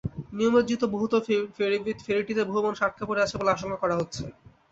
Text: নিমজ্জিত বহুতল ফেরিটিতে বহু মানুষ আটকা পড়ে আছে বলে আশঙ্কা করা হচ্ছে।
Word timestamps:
নিমজ্জিত 0.33 0.81
বহুতল 0.93 1.21
ফেরিটিতে 2.05 2.41
বহু 2.49 2.59
মানুষ 2.65 2.79
আটকা 2.83 3.03
পড়ে 3.09 3.23
আছে 3.23 3.35
বলে 3.39 3.53
আশঙ্কা 3.53 3.77
করা 3.79 3.95
হচ্ছে। 3.99 4.23